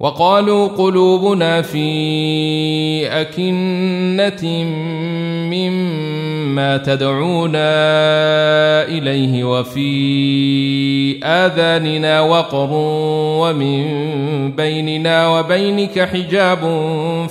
وقالوا 0.00 0.68
قلوبنا 0.68 1.62
في 1.62 1.86
أكنة 3.20 4.64
مما 5.50 6.76
تدعونا 6.76 7.68
إليه 8.88 9.44
وفي 9.44 11.24
آذاننا 11.24 12.20
وقر 12.20 12.68
ومن 13.40 13.84
بيننا 14.52 15.28
وبينك 15.28 16.00
حجاب 16.00 16.60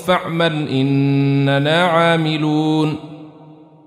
فاعمل 0.08 0.68
إننا 0.70 1.84
عاملون 1.84 2.96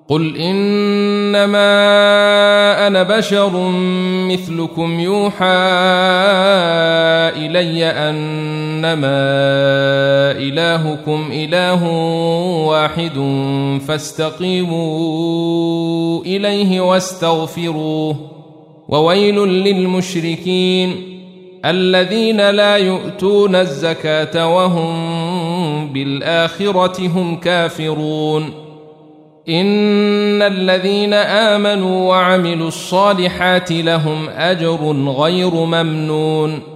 قل 0.08 0.36
إنما 0.36 1.66
أنا 2.86 3.02
بشر 3.02 3.70
مثلكم 4.30 5.00
يوحى 5.00 5.46
إلي 7.36 7.84
إنما 8.92 10.32
إلهكم 10.38 11.28
إله 11.32 11.84
واحد 12.66 13.12
فاستقيموا 13.88 15.02
إليه 16.24 16.80
واستغفروه 16.80 18.16
وويل 18.88 19.38
للمشركين 19.38 21.16
الذين 21.64 22.50
لا 22.50 22.76
يؤتون 22.76 23.54
الزكاة 23.54 24.56
وهم 24.56 25.92
بالآخرة 25.92 27.06
هم 27.08 27.36
كافرون 27.36 28.50
إن 29.48 30.42
الذين 30.42 31.14
آمنوا 31.14 32.08
وعملوا 32.08 32.68
الصالحات 32.68 33.72
لهم 33.72 34.28
أجر 34.28 34.92
غير 35.18 35.54
ممنون 35.54 36.75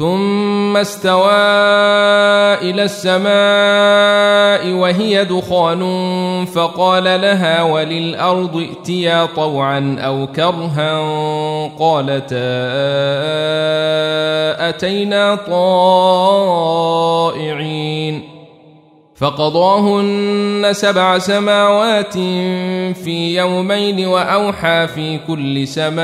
ثم 0.00 0.76
استوى 0.76 1.30
إلى 2.70 2.82
السماء 2.82 4.72
وهي 4.72 5.24
دخان 5.24 5.82
فقال 6.54 7.04
لها 7.04 7.62
وللأرض 7.62 8.56
ائتيا 8.56 9.26
طوعا 9.36 9.96
أو 9.98 10.26
كرها 10.26 11.00
قالتا 11.78 12.36
أتينا 14.68 15.34
طائعين 16.14 17.60
فقضاهن 19.16 20.68
سبع 20.72 21.18
سماوات 21.18 22.14
في 22.94 23.36
يومين 23.36 24.06
وأوحى 24.06 24.86
في 24.86 25.18
كل 25.18 25.68
سماء 25.68 26.00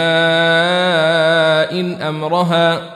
أمرها 2.09 2.96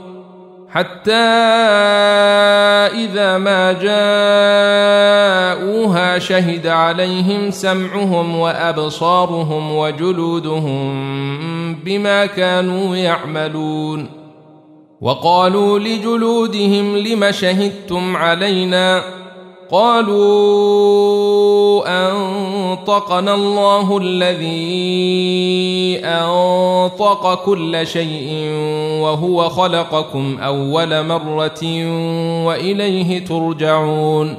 حتى 0.71 1.11
إذا 3.03 3.37
ما 3.37 3.71
جاءوها 5.61 6.19
شهد 6.19 6.67
عليهم 6.67 7.51
سمعهم 7.51 8.39
وأبصارهم 8.39 9.75
وجلودهم 9.75 10.93
بما 11.75 12.25
كانوا 12.25 12.95
يعملون. 12.95 14.09
وقالوا 15.01 15.79
لجلودهم 15.79 16.97
لم 16.97 17.31
شهدتم 17.31 18.17
علينا 18.17 19.01
ۖ؟ 19.17 19.20
قالوا 19.71 20.91
أنطقنا 21.87 23.35
الله 23.35 23.97
الذي 23.97 24.51
أنطق 26.05 27.43
كل 27.45 27.87
شيء 27.87 28.49
وهو 29.01 29.49
خلقكم 29.49 30.37
أول 30.39 31.05
مرة 31.05 31.63
وإليه 32.45 33.25
ترجعون 33.25 34.35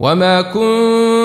وما 0.00 0.42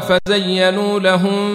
فزينوا 0.00 1.00
لهم 1.00 1.50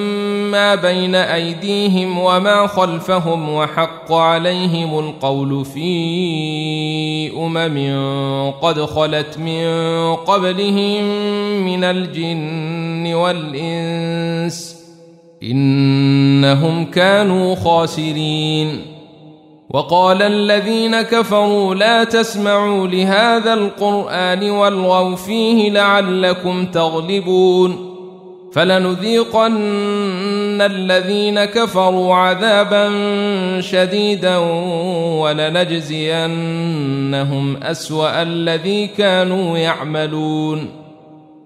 ما 0.51 0.75
بين 0.75 1.15
أيديهم 1.15 2.19
وما 2.19 2.67
خلفهم 2.67 3.49
وحق 3.49 4.11
عليهم 4.11 4.99
القول 4.99 5.65
في 5.65 7.31
أمم 7.37 8.51
قد 8.51 8.81
خلت 8.81 9.37
من 9.37 9.65
قبلهم 10.15 11.03
من 11.65 11.83
الجن 11.83 13.13
والإنس 13.13 14.75
إنهم 15.43 16.85
كانوا 16.85 17.55
خاسرين. 17.55 18.93
وقال 19.69 20.21
الذين 20.21 21.01
كفروا 21.01 21.75
لا 21.75 22.03
تسمعوا 22.03 22.87
لهذا 22.87 23.53
القرآن 23.53 24.49
والغوا 24.49 25.15
فيه 25.15 25.69
لعلكم 25.69 26.65
تغلبون. 26.65 27.92
فلنذيقن 28.53 29.61
الذين 30.61 31.45
كفروا 31.45 32.15
عذابا 32.15 32.91
شديدا 33.61 34.37
ولنجزينهم 35.21 36.23
أسوأ 37.63 38.21
الذي 38.21 38.87
كانوا 38.87 39.57
يعملون. 39.57 40.82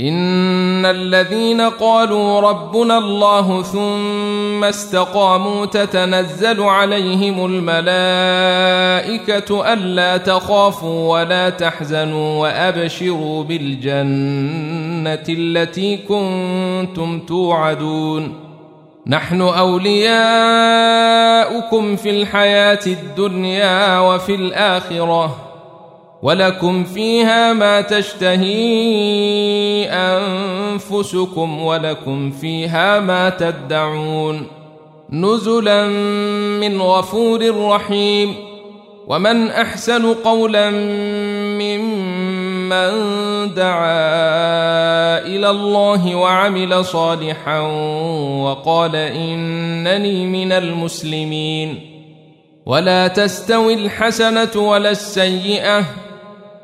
إن 0.00 0.86
الذين 0.86 1.60
قالوا 1.60 2.40
ربنا 2.40 2.98
الله 2.98 3.62
ثم 3.62 4.64
استقاموا 4.64 5.66
تتنزل 5.66 6.62
عليهم 6.62 7.46
الملائكة 7.46 8.12
ألا 9.72 10.16
تخافوا 10.16 11.18
ولا 11.18 11.50
تحزنوا 11.50 12.42
وأبشروا 12.42 13.44
بالجنة 13.44 15.24
التي 15.28 15.96
كنتم 15.96 17.20
توعدون 17.20 18.34
نحن 19.06 19.40
أولياؤكم 19.40 20.16
في 21.96 22.10
الحياة 22.10 22.80
الدنيا 22.86 23.98
وفي 23.98 24.34
الآخرة 24.34 25.49
ولكم 26.22 26.84
فيها 26.84 27.52
ما 27.52 27.80
تشتهي 27.80 28.50
انفسكم 29.90 31.62
ولكم 31.62 32.30
فيها 32.30 33.00
ما 33.00 33.30
تدعون 33.30 34.46
نزلا 35.10 35.86
من 36.60 36.82
غفور 36.82 37.68
رحيم 37.68 38.34
ومن 39.06 39.50
احسن 39.50 40.14
قولا 40.14 40.70
ممن 41.60 42.90
دعا 43.54 43.98
إلى 45.26 45.50
الله 45.50 46.14
وعمل 46.14 46.84
صالحا 46.84 47.60
وقال 48.40 48.96
انني 48.96 50.26
من 50.26 50.52
المسلمين 50.52 51.80
ولا 52.66 53.08
تستوي 53.08 53.74
الحسنه 53.74 54.50
ولا 54.56 54.90
السيئه 54.90 55.84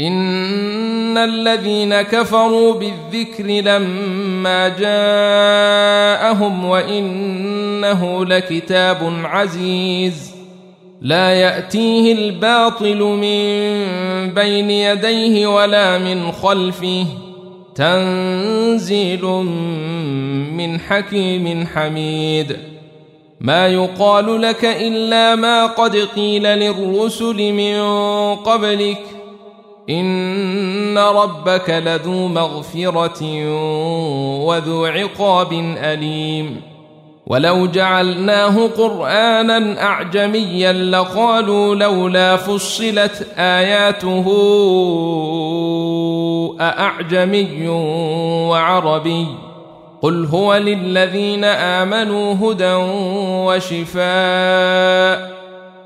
ان 0.00 1.18
الذين 1.18 2.02
كفروا 2.02 2.74
بالذكر 2.74 3.44
لما 3.44 4.68
جاءهم 4.68 6.64
وانه 6.64 8.24
لكتاب 8.24 9.12
عزيز 9.24 10.34
لا 11.02 11.34
ياتيه 11.34 12.12
الباطل 12.12 12.98
من 12.98 13.74
بين 14.34 14.70
يديه 14.70 15.46
ولا 15.46 15.98
من 15.98 16.32
خلفه 16.32 17.06
تنزيل 17.74 19.24
من 20.52 20.80
حكيم 20.80 21.66
حميد 21.74 22.56
ما 23.40 23.68
يقال 23.68 24.42
لك 24.42 24.64
الا 24.64 25.34
ما 25.34 25.66
قد 25.66 25.96
قيل 25.96 26.42
للرسل 26.42 27.52
من 27.52 27.80
قبلك 28.34 29.02
ان 29.90 30.98
ربك 30.98 31.70
لذو 31.70 32.28
مغفره 32.28 33.22
وذو 34.44 34.84
عقاب 34.84 35.52
اليم 35.76 36.60
ولو 37.26 37.66
جعلناه 37.66 38.66
قرانا 38.66 39.82
اعجميا 39.82 40.72
لقالوا 40.72 41.74
لولا 41.74 42.36
فصلت 42.36 43.26
اياته 43.38 44.24
ااعجمي 46.60 47.68
وعربي 48.48 49.26
قل 50.02 50.24
هو 50.26 50.54
للذين 50.54 51.44
امنوا 51.44 52.34
هدى 52.34 52.74
وشفاء 53.46 55.33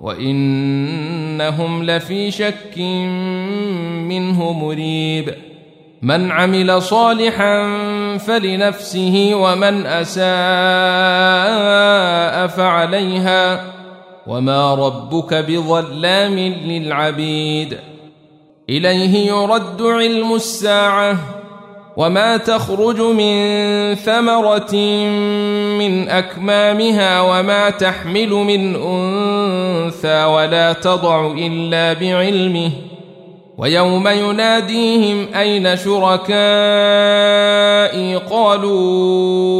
وإنهم 0.00 1.82
لفي 1.84 2.30
شك 2.30 2.78
منه 4.08 4.52
مريب. 4.52 5.34
من 6.02 6.30
عمل 6.30 6.82
صالحا 6.82 7.66
فلنفسه 8.18 9.30
ومن 9.34 9.86
أساء 9.86 10.26
فعليها. 12.46 13.72
وما 14.26 14.74
ربك 14.74 15.34
بظلام 15.34 16.38
للعبيد. 16.38 17.78
إليه 18.68 19.26
يرد 19.26 19.82
علم 19.82 20.34
الساعة. 20.34 21.18
وما 21.96 22.36
تخرج 22.36 23.00
من 23.00 23.34
ثمره 23.94 24.76
من 25.78 26.08
اكمامها 26.08 27.20
وما 27.20 27.70
تحمل 27.70 28.28
من 28.28 28.76
انثى 28.76 30.24
ولا 30.24 30.72
تضع 30.72 31.32
الا 31.38 31.92
بعلمه 31.92 32.70
ويوم 33.58 34.08
يناديهم 34.08 35.26
اين 35.34 35.76
شركائي 35.76 36.36
قالوا 38.16 39.56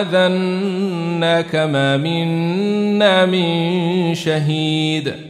اذنا 0.00 1.40
كما 1.40 1.96
منا 1.96 3.26
من 3.26 4.14
شهيد 4.14 5.29